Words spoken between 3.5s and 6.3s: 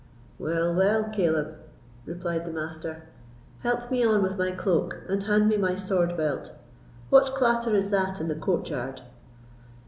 "help me on with my cloak, and hand me my sword